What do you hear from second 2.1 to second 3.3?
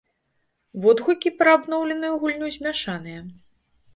гульню змяшаныя.